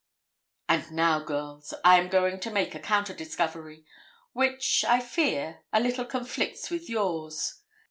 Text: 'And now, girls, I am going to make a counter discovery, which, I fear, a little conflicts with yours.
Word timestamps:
'And 0.67 0.91
now, 0.93 1.19
girls, 1.19 1.75
I 1.85 1.99
am 1.99 2.09
going 2.09 2.39
to 2.39 2.49
make 2.49 2.73
a 2.73 2.79
counter 2.79 3.13
discovery, 3.13 3.85
which, 4.33 4.83
I 4.83 4.99
fear, 4.99 5.59
a 5.71 5.79
little 5.79 6.05
conflicts 6.05 6.71
with 6.71 6.89
yours. 6.89 7.61